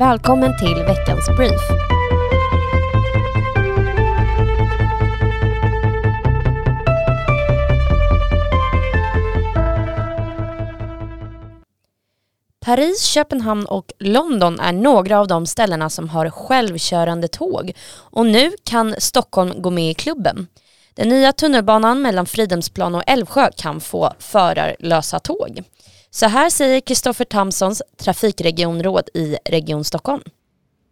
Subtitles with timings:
[0.00, 1.60] Välkommen till veckans brief.
[12.60, 18.52] Paris, Köpenhamn och London är några av de ställena som har självkörande tåg och nu
[18.64, 20.46] kan Stockholm gå med i klubben.
[20.94, 25.62] Den nya tunnelbanan mellan Fridhemsplan och Älvsjö kan få förarlösa tåg.
[26.12, 30.22] Så här säger Kristoffer Tamsons trafikregionråd i Region Stockholm.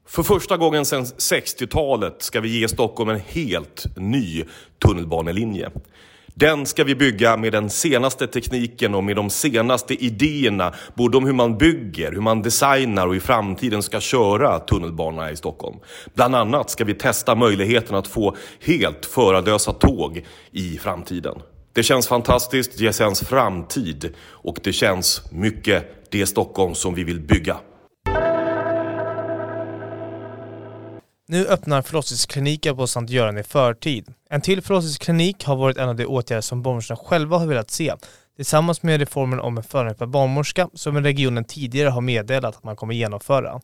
[0.09, 4.45] För första gången sedan 60-talet ska vi ge Stockholm en helt ny
[4.87, 5.71] tunnelbanelinje.
[6.35, 11.27] Den ska vi bygga med den senaste tekniken och med de senaste idéerna, både om
[11.27, 15.77] hur man bygger, hur man designar och i framtiden ska köra tunnelbanorna i Stockholm.
[16.15, 21.39] Bland annat ska vi testa möjligheten att få helt förarlösa tåg i framtiden.
[21.79, 27.21] Det känns fantastiskt, det känns framtid och det känns mycket det Stockholm som vi vill
[27.21, 27.57] bygga.
[31.29, 34.15] Nu öppnar förlossningskliniken på Sankt Göran i förtid.
[34.31, 37.93] En till förlossningsklinik har varit en av de åtgärder som barnmorskorna själva har velat se.
[38.39, 42.95] Tillsammans med reformen om en förare barnmorska som regionen tidigare har meddelat att man kommer
[42.95, 43.61] genomföra.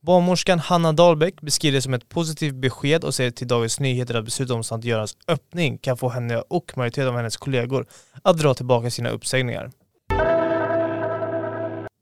[0.00, 4.24] Barnmorskan Hanna Dahlbäck beskriver det som ett positivt besked och säger till Dagens Nyheter att
[4.24, 7.86] beslutet om Sankt Görans öppning kan få henne och majoriteten av hennes kollegor
[8.22, 9.70] att dra tillbaka sina uppsägningar.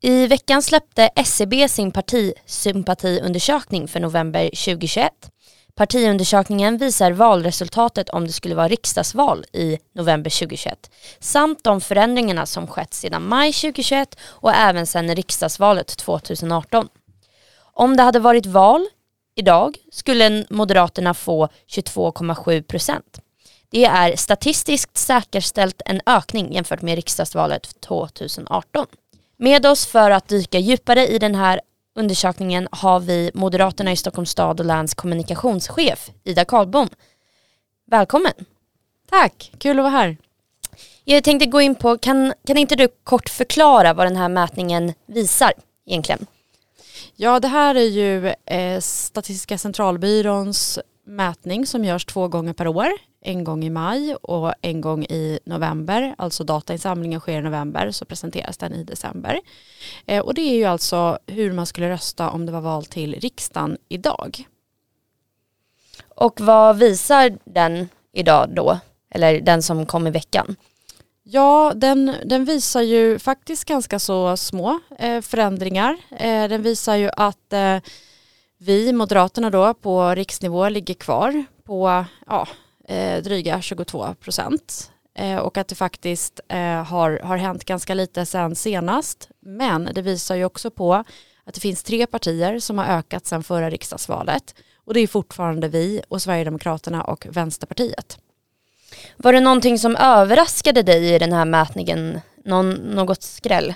[0.02, 5.12] I veckan släppte SCB sin partisympatiundersökning för november 2021.
[5.74, 10.90] Partiundersökningen visar valresultatet om det skulle vara riksdagsval i november 2021
[11.20, 16.88] samt de förändringarna som skett sedan maj 2021 och även sedan riksdagsvalet 2018.
[17.60, 18.86] Om det hade varit val
[19.36, 23.20] idag skulle Moderaterna få 22,7 procent.
[23.70, 28.86] Det är statistiskt säkerställt en ökning jämfört med riksdagsvalet 2018.
[29.36, 31.60] Med oss för att dyka djupare i den här
[32.00, 36.88] undersökningen har vi Moderaterna i Stockholms stad och läns kommunikationschef Ida Karlbom.
[37.90, 38.32] Välkommen.
[39.10, 40.16] Tack, kul att vara här.
[41.04, 44.92] Jag tänkte gå in på, kan, kan inte du kort förklara vad den här mätningen
[45.06, 45.52] visar
[45.86, 46.26] egentligen?
[47.16, 50.78] Ja, det här är ju eh, Statistiska centralbyråns
[51.10, 52.88] mätning som görs två gånger per år.
[53.22, 56.14] En gång i maj och en gång i november.
[56.18, 59.40] Alltså datainsamlingen sker i november så presenteras den i december.
[60.06, 63.14] Eh, och det är ju alltså hur man skulle rösta om det var val till
[63.14, 64.44] riksdagen idag.
[66.08, 68.78] Och vad visar den idag då?
[69.10, 70.56] Eller den som kom i veckan?
[71.22, 75.96] Ja, den, den visar ju faktiskt ganska så små eh, förändringar.
[76.10, 77.76] Eh, den visar ju att eh,
[78.62, 82.48] vi, Moderaterna då, på riksnivå ligger kvar på ja,
[82.88, 88.26] eh, dryga 22 procent eh, och att det faktiskt eh, har, har hänt ganska lite
[88.26, 89.28] sen senast.
[89.40, 90.94] Men det visar ju också på
[91.44, 94.54] att det finns tre partier som har ökat sen förra riksdagsvalet
[94.84, 98.18] och det är fortfarande vi och Sverigedemokraterna och Vänsterpartiet.
[99.16, 102.20] Var det någonting som överraskade dig i den här mätningen?
[102.44, 103.74] Någon, något skräll?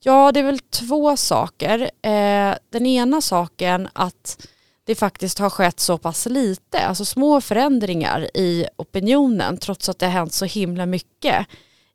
[0.00, 1.90] Ja, det är väl två saker.
[2.02, 4.48] Eh, den ena saken att
[4.84, 10.06] det faktiskt har skett så pass lite, alltså små förändringar i opinionen trots att det
[10.06, 11.46] har hänt så himla mycket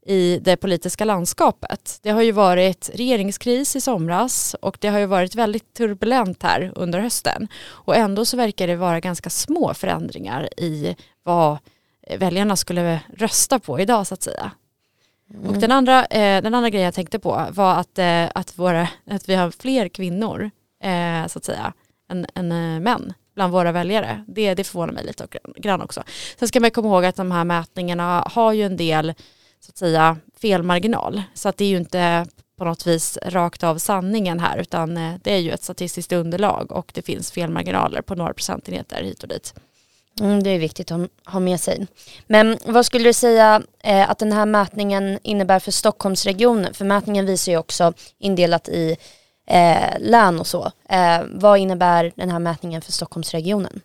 [0.06, 2.00] i det politiska landskapet.
[2.02, 6.72] Det har ju varit regeringskris i somras och det har ju varit väldigt turbulent här
[6.76, 11.58] under hösten och ändå så verkar det vara ganska små förändringar i vad
[12.18, 14.52] väljarna skulle rösta på idag så att säga.
[15.34, 15.50] Mm.
[15.50, 18.88] Och den andra, eh, den andra grejen jag tänkte på var att, eh, att, våra,
[19.06, 20.52] att vi har fler kvinnor
[20.84, 21.74] eh, så att säga
[22.12, 24.26] än, än eh, män bland våra väljare.
[24.28, 25.28] Det, det förvånar mig lite
[25.58, 26.04] grann också.
[26.40, 29.14] Sen ska man komma ihåg att de här mätningarna har ju en del
[29.60, 31.24] så att säga felmarginal.
[31.34, 32.26] Så att det är ju inte
[32.58, 36.72] på något vis rakt av sanningen här utan eh, det är ju ett statistiskt underlag
[36.72, 39.54] och det finns felmarginaler på några procentenheter hit och dit.
[40.20, 41.88] Mm, det är viktigt att ha med sig.
[42.28, 46.74] Men vad skulle du säga eh, att den här mätningen innebär för Stockholmsregionen?
[46.74, 48.98] För mätningen visar ju också indelat i
[49.48, 50.72] eh, län och så.
[50.90, 53.82] Eh, vad innebär den här mätningen för Stockholmsregionen?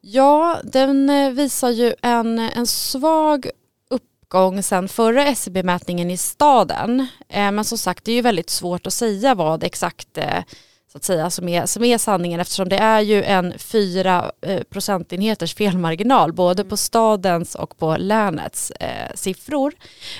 [0.00, 3.46] Ja, den eh, visar ju en, en svag
[3.90, 7.06] uppgång sen förra SCB-mätningen i staden.
[7.28, 10.42] Eh, men som sagt, det är ju väldigt svårt att säga vad exakt eh,
[10.92, 14.62] så att säga, som är, som är sanningen eftersom det är ju en fyra eh,
[14.62, 19.72] procentenheters felmarginal både på stadens och på länets eh, siffror.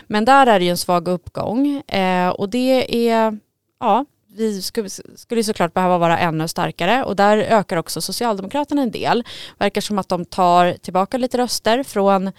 [0.06, 3.38] Men där är det ju en svag uppgång eh, och det är,
[3.80, 4.04] ja,
[4.36, 9.24] vi skulle, skulle såklart behöva vara ännu starkare och där ökar också Socialdemokraterna en del.
[9.58, 12.32] Verkar som att de tar tillbaka lite röster från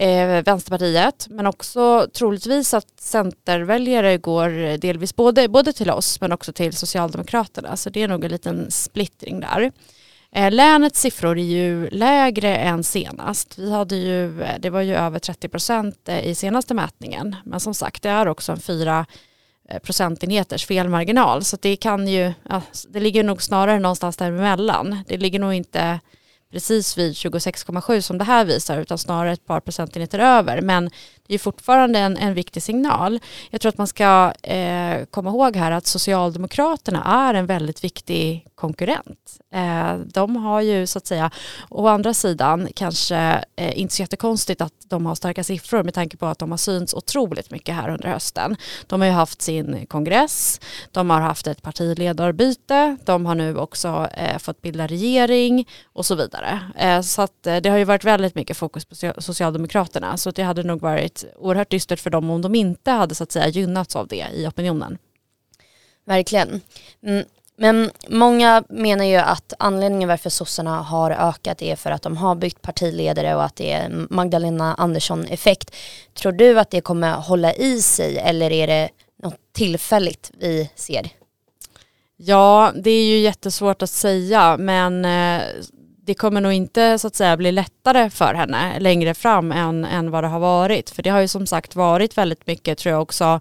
[0.00, 6.52] eh, Vänsterpartiet men också troligtvis att Centerväljare går delvis både, både till oss men också
[6.52, 9.72] till Socialdemokraterna så det är nog en liten splittring där.
[10.32, 13.58] Eh, länets siffror är ju lägre än senast.
[13.58, 17.60] Vi hade ju, eh, det var ju över 30 procent eh, i senaste mätningen men
[17.60, 19.06] som sagt det är också en fyra
[19.68, 24.98] eh, procentenheters felmarginal så det kan ju, ja, det ligger nog snarare någonstans däremellan.
[25.08, 26.00] Det ligger nog inte
[26.52, 30.60] precis vid 26,7 som det här visar utan snarare ett par procentenheter över.
[30.60, 30.90] Men
[31.30, 33.20] det är fortfarande en, en viktig signal.
[33.50, 38.46] Jag tror att man ska eh, komma ihåg här att Socialdemokraterna är en väldigt viktig
[38.54, 39.38] konkurrent.
[39.54, 41.30] Eh, de har ju så att säga,
[41.68, 46.16] å andra sidan kanske eh, inte så jättekonstigt att de har starka siffror med tanke
[46.16, 48.56] på att de har synts otroligt mycket här under hösten.
[48.86, 50.60] De har ju haft sin kongress,
[50.92, 56.14] de har haft ett partiledarbyte, de har nu också eh, fått bilda regering och så
[56.14, 56.60] vidare.
[56.78, 60.42] Eh, så att eh, det har ju varit väldigt mycket fokus på Socialdemokraterna så det
[60.42, 63.96] hade nog varit oerhört dystert för dem om de inte hade så att säga gynnats
[63.96, 64.98] av det i opinionen.
[66.04, 66.60] Verkligen.
[67.06, 67.24] Mm.
[67.56, 72.34] Men många menar ju att anledningen varför sossarna har ökat är för att de har
[72.34, 75.76] bytt partiledare och att det är Magdalena Andersson-effekt.
[76.14, 78.88] Tror du att det kommer hålla i sig eller är det
[79.22, 81.10] något tillfälligt vi ser?
[82.16, 85.42] Ja, det är ju jättesvårt att säga men eh,
[86.10, 90.10] det kommer nog inte så att säga bli lättare för henne längre fram än, än
[90.10, 90.90] vad det har varit.
[90.90, 93.40] För det har ju som sagt varit väldigt mycket tror jag också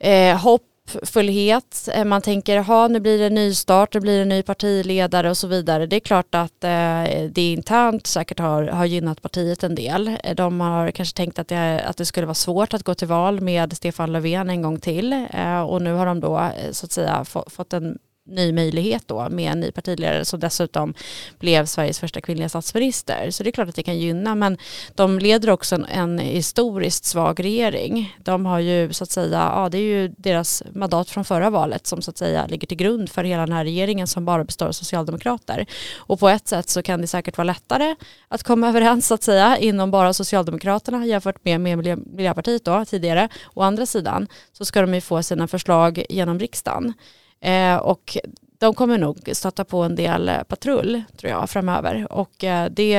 [0.00, 0.62] eh, hopp
[0.92, 1.88] hoppfullhet.
[1.92, 5.46] Eh, man tänker, ha nu blir det nystart, nu blir det ny partiledare och så
[5.46, 5.86] vidare.
[5.86, 10.16] Det är klart att eh, det internt säkert har, har gynnat partiet en del.
[10.24, 13.08] Eh, de har kanske tänkt att det, att det skulle vara svårt att gå till
[13.08, 16.86] val med Stefan Löfven en gång till eh, och nu har de då eh, så
[16.86, 20.94] att säga fått en ny möjlighet då med en ny partiledare som dessutom
[21.38, 23.30] blev Sveriges första kvinnliga statsminister.
[23.30, 24.58] Så det är klart att det kan gynna men
[24.94, 28.16] de leder också en, en historiskt svag regering.
[28.18, 31.86] De har ju så att säga, ja det är ju deras mandat från förra valet
[31.86, 34.66] som så att säga ligger till grund för hela den här regeringen som bara består
[34.66, 35.66] av socialdemokrater.
[35.96, 37.96] Och på ett sätt så kan det säkert vara lättare
[38.28, 43.28] att komma överens så att säga inom bara Socialdemokraterna jämfört med, med Miljöpartiet då tidigare.
[43.54, 46.94] Å andra sidan så ska de ju få sina förslag genom riksdagen.
[47.40, 48.16] Eh, och
[48.58, 52.12] de kommer nog stöta på en del eh, patrull tror jag framöver.
[52.12, 52.90] Och eh, det,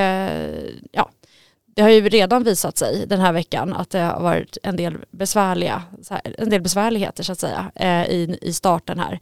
[0.92, 1.10] ja,
[1.76, 4.98] det har ju redan visat sig den här veckan att det har varit en del
[5.12, 5.84] besvärliga,
[6.24, 9.20] en del besvärligheter så att säga eh, i, i starten här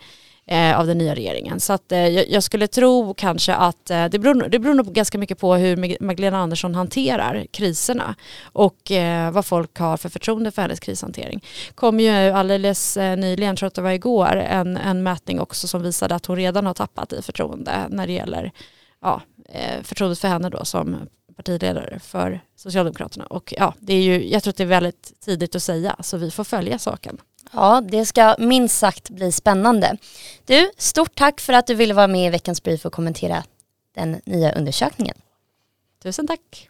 [0.47, 1.59] eh, av den nya regeringen.
[1.59, 5.17] Så att, eh, jag, skulle tro kanske att eh, det, beror, det beror nog ganska
[5.17, 10.61] mycket på hur Magdalena Andersson hanterar kriserna och eh, vad folk har för förtroende för
[10.61, 11.43] hennes krishantering.
[11.75, 15.81] kom ju alldeles eh, nyligen, tror att det var igår, en, en mätning också som
[15.81, 18.51] visade att hon redan har tappat i förtroende när det gäller
[19.01, 20.97] ja, eh, förtroendet för henne då som
[21.35, 23.25] partiledare för Socialdemokraterna.
[23.25, 26.17] Och ja, det är ju, jag tror att det är väldigt tidigt att säga, så
[26.17, 27.17] vi får följa saken.
[27.51, 29.97] Ja, det ska minst sagt bli spännande.
[30.45, 33.43] Du, stort tack för att du ville vara med i veckans brief och kommentera
[33.95, 35.15] den nya undersökningen.
[36.03, 36.69] Tusen tack.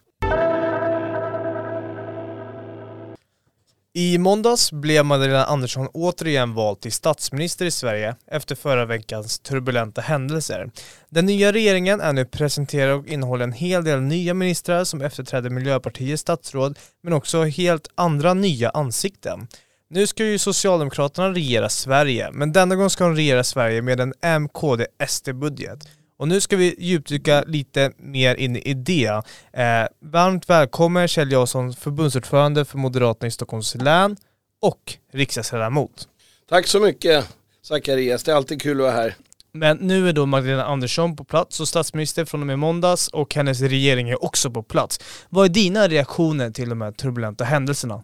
[3.98, 10.00] I måndags blev Magdalena Andersson återigen vald till statsminister i Sverige efter förra veckans turbulenta
[10.00, 10.70] händelser.
[11.08, 15.50] Den nya regeringen är nu presenterad och innehåller en hel del nya ministrar som efterträder
[15.50, 19.48] Miljöpartiets statsråd men också helt andra nya ansikten.
[19.88, 24.40] Nu ska ju Socialdemokraterna regera Sverige, men denna gång ska de regera Sverige med en
[24.42, 25.88] MKD-SD-budget.
[26.18, 29.06] Och nu ska vi djupdyka lite mer in i det.
[29.52, 34.16] Eh, varmt välkommen Kjell Jansson, förbundsordförande för Moderaterna i Stockholms län
[34.62, 36.08] och riksdagsledamot.
[36.48, 37.28] Tack så mycket
[37.62, 39.14] Zacharias, det är alltid kul att vara här.
[39.52, 43.34] Men nu är då Magdalena Andersson på plats och statsminister från och med måndags och
[43.34, 45.00] hennes regering är också på plats.
[45.28, 48.02] Vad är dina reaktioner till de här turbulenta händelserna?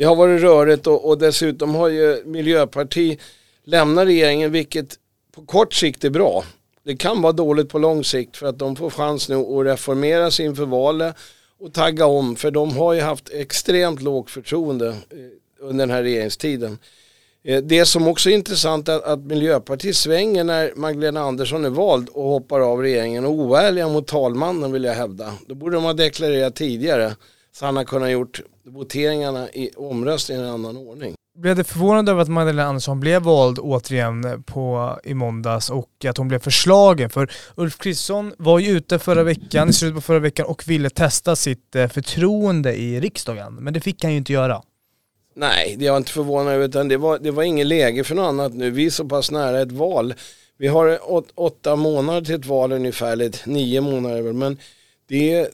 [0.00, 3.18] Det har varit rörigt och, och dessutom har ju Miljöpartiet
[3.64, 4.98] lämnat regeringen vilket
[5.34, 6.44] på kort sikt är bra.
[6.84, 10.30] Det kan vara dåligt på lång sikt för att de får chans nu att reformera
[10.30, 11.16] sig inför valet
[11.58, 14.96] och tagga om för de har ju haft extremt lågt förtroende eh,
[15.60, 16.78] under den här regeringstiden.
[17.44, 22.08] Eh, det som också är intressant är att Miljöpartiet svänger när Magdalena Andersson är vald
[22.08, 25.34] och hoppar av regeringen och oärliga mot talmannen vill jag hävda.
[25.46, 27.16] Då borde de ha deklarerat tidigare
[27.52, 31.14] så han har kunnat gjort voteringarna i omröstningen i en annan ordning.
[31.38, 36.16] Blev du förvånad över att Magdalena Andersson blev vald återigen på, i måndags och att
[36.16, 37.10] hon blev förslagen?
[37.10, 40.90] För Ulf Kristersson var ju ute förra veckan, i slutet på förra veckan och ville
[40.90, 44.62] testa sitt eh, förtroende i riksdagen, men det fick han ju inte göra.
[45.36, 48.14] Nej, det är jag inte förvånad över, utan det var, det var ingen läge för
[48.14, 48.70] något annat nu.
[48.70, 50.14] Vi är så pass nära ett val.
[50.58, 54.58] Vi har åt, åtta månader till ett val ungefär, eller nio månader men
[55.08, 55.48] det är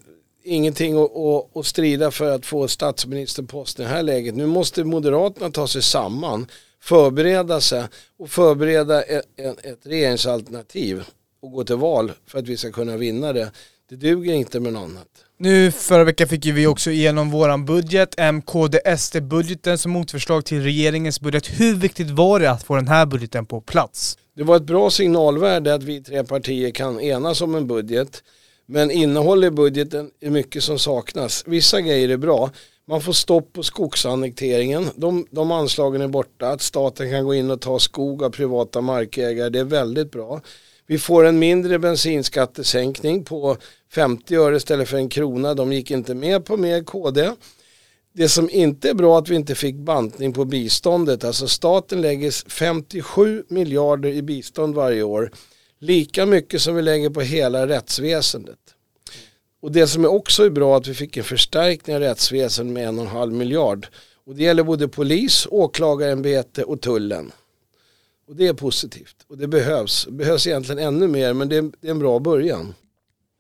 [0.46, 4.34] ingenting att, att, att strida för att få statsministerposten i det här läget.
[4.34, 6.46] Nu måste Moderaterna ta sig samman,
[6.80, 7.84] förbereda sig
[8.18, 11.04] och förbereda ett, ett regeringsalternativ
[11.42, 13.50] och gå till val för att vi ska kunna vinna det.
[13.88, 15.08] Det duger inte med något annat.
[15.38, 21.20] Nu förra veckan fick ju vi också igenom våran budget, MKD-SD-budgeten som motförslag till regeringens
[21.20, 21.60] budget.
[21.60, 24.18] Hur viktigt var det att få den här budgeten på plats?
[24.36, 28.22] Det var ett bra signalvärde att vi tre partier kan enas om en budget.
[28.66, 31.44] Men innehåll i budgeten är mycket som saknas.
[31.46, 32.50] Vissa grejer är bra.
[32.88, 34.90] Man får stopp på skogsannekteringen.
[34.96, 36.49] De, de anslagen är borta.
[36.49, 40.40] Att staten kan gå in och ta skog av privata markägare, det är väldigt bra.
[40.87, 43.56] Vi får en mindre bensinskattesänkning på
[43.92, 45.54] 50 öre istället för en krona.
[45.54, 47.30] De gick inte med på mer KD.
[48.12, 51.25] Det som inte är bra är att vi inte fick bantning på biståndet.
[51.25, 55.30] Alltså staten lägger 57 miljarder i bistånd varje år.
[55.78, 58.59] Lika mycket som vi lägger på hela rättsväsendet.
[59.61, 62.75] Och det som är också är bra är att vi fick en förstärkning av rättsväsendet
[62.75, 63.87] med en och en halv miljard.
[64.25, 67.33] Och det gäller både polis, åklagarämbete och tullen.
[68.28, 69.16] Och det är positivt.
[69.28, 70.04] Och det behövs.
[70.04, 72.75] Det behövs egentligen ännu mer men det är, det är en bra början.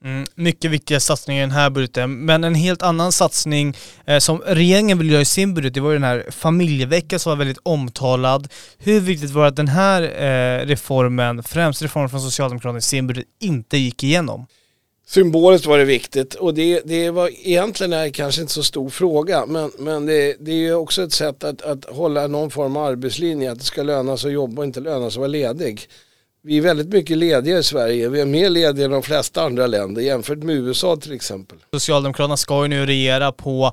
[0.04, 3.76] Mm, mycket viktiga satsningar i den här budgeten, men en helt annan satsning
[4.06, 7.30] eh, som regeringen vill göra i sin budget, det var ju den här familjeveckan som
[7.30, 8.48] var väldigt omtalad.
[8.78, 13.06] Hur viktigt var det att den här eh, reformen, främst reformen från Socialdemokraterna i sin
[13.06, 14.46] budget, inte gick igenom?
[15.06, 19.46] Symboliskt var det viktigt och det, det var egentligen är kanske inte så stor fråga
[19.46, 22.84] men, men det, det är ju också ett sätt att, att hålla någon form av
[22.84, 25.88] arbetslinje, att det ska löna sig att jobba och inte löna sig att vara ledig.
[26.46, 29.66] Vi är väldigt mycket lediga i Sverige, vi är mer lediga än de flesta andra
[29.66, 31.58] länder jämfört med USA till exempel.
[31.72, 33.72] Socialdemokraterna ska ju nu regera på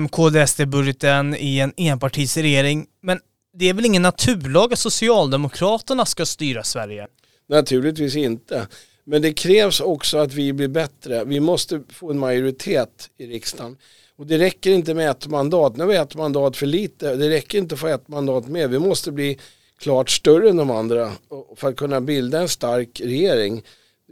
[0.00, 3.20] MKD-SD-budgeten i en enpartisregering, men
[3.58, 7.06] det är väl ingen naturlag att Socialdemokraterna ska styra Sverige?
[7.48, 8.66] Naturligtvis inte.
[9.04, 11.24] Men det krävs också att vi blir bättre.
[11.24, 13.76] Vi måste få en majoritet i riksdagen.
[14.16, 15.76] Och det räcker inte med ett mandat.
[15.76, 17.16] Nu har vi ett mandat för lite.
[17.16, 18.70] Det räcker inte att få ett mandat med.
[18.70, 19.38] Vi måste bli
[19.84, 21.12] klart större än de andra
[21.56, 23.62] för att kunna bilda en stark regering.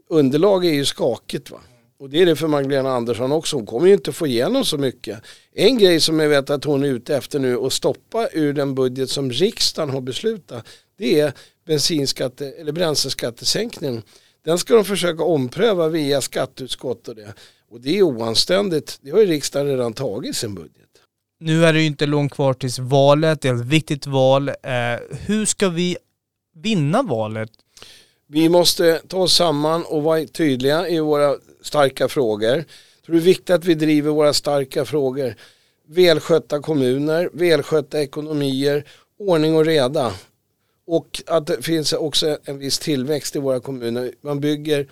[0.08, 1.60] Underlag är ju skakigt va.
[1.98, 3.56] Och det är det för Magdalena Andersson också.
[3.56, 5.18] Hon kommer ju inte få igenom så mycket.
[5.54, 8.74] En grej som jag vet att hon är ute efter nu och stoppa ur den
[8.74, 10.66] budget som riksdagen har beslutat.
[10.98, 11.32] Det är
[11.66, 14.02] bensinskatte eller bränsleskattesänkningen.
[14.44, 17.34] Den ska de försöka ompröva via skatteutskott och det.
[17.70, 18.98] Och det är oanständigt.
[19.02, 20.91] Det har ju riksdagen redan tagit sin budget.
[21.44, 24.48] Nu är det ju inte långt kvar tills valet, det är ett viktigt val.
[24.48, 24.54] Eh,
[25.26, 25.96] hur ska vi
[26.54, 27.50] vinna valet?
[28.26, 32.64] Vi måste ta oss samman och vara tydliga i våra starka frågor.
[33.06, 35.34] Så det är viktigt att vi driver våra starka frågor.
[35.88, 38.84] Välskötta kommuner, välskötta ekonomier,
[39.18, 40.12] ordning och reda.
[40.86, 44.12] Och att det finns också en viss tillväxt i våra kommuner.
[44.22, 44.86] Man bygger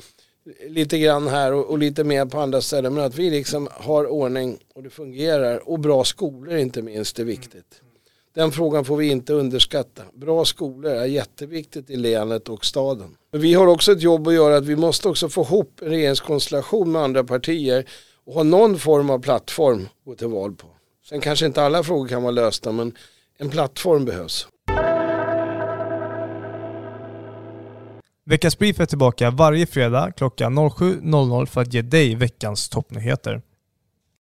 [0.69, 2.95] lite grann här och, och, lite mer på andra ställen.
[2.95, 5.69] Men att vi liksom har ordning och det fungerar.
[5.69, 7.83] Och bra skolor inte minst är viktigt.
[8.35, 10.03] Den frågan får vi inte underskatta.
[10.15, 13.17] Bra skolor är jätteviktigt i länet och staden.
[13.33, 15.89] Men vi har också ett jobb att göra att vi måste också få ihop en
[15.89, 17.89] regeringskonstellation med andra partier
[18.25, 20.67] och ha någon form av plattform att gå till val på.
[21.09, 22.93] Sen kanske inte alla frågor kan vara lösta men
[23.39, 24.49] en plattform behövs.
[28.31, 33.43] Veckans Brief är tillbaka varje fredag klockan 07.00 för att ge dig veckans toppnyheter.